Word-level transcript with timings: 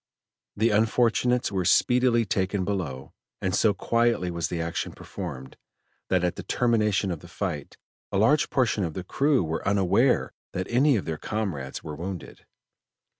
The 0.57 0.71
unfortunates 0.71 1.51
were 1.51 1.63
speedily 1.63 2.25
taken 2.25 2.65
below, 2.65 3.13
and 3.39 3.53
so 3.53 3.71
quietly 3.71 4.31
was 4.31 4.47
the 4.47 4.59
action 4.59 4.93
performed, 4.93 5.57
that 6.09 6.23
at 6.23 6.37
the 6.37 6.41
termination 6.41 7.11
of 7.11 7.19
the 7.19 7.27
fight 7.27 7.77
a 8.11 8.17
large 8.17 8.49
portion 8.49 8.83
of 8.83 8.95
the 8.95 9.03
crew 9.03 9.43
were 9.43 9.63
unaware 9.67 10.33
that 10.53 10.65
any 10.71 10.95
of 10.95 11.05
their 11.05 11.19
comrades 11.19 11.83
were 11.83 11.95
wounded. 11.95 12.47